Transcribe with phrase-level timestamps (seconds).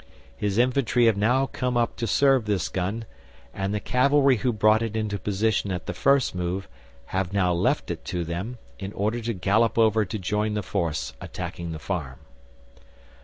[0.35, 3.05] His infantry have now come up to serve this gun,
[3.53, 6.67] and the cavalry who brought it into position at the first move
[7.13, 11.13] have now left it to them in order to gallop over to join the force
[11.21, 12.17] attacking the farm.